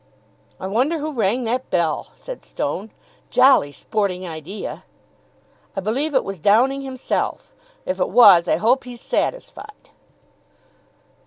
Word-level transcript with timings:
"I 0.59 0.65
wonder 0.65 0.97
who 0.97 1.11
rang 1.11 1.43
that 1.43 1.69
bell!" 1.69 2.11
said 2.15 2.43
Stone. 2.43 2.89
"Jolly 3.29 3.71
sporting 3.71 4.27
idea." 4.27 4.83
"I 5.75 5.81
believe 5.81 6.15
it 6.15 6.23
was 6.23 6.39
Downing 6.39 6.81
himself. 6.81 7.53
If 7.85 7.99
it 7.99 8.09
was, 8.09 8.47
I 8.47 8.55
hope 8.55 8.85
he's 8.85 8.99
satisfied." 8.99 9.91